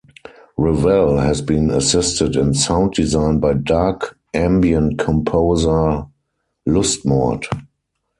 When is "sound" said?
2.55-2.93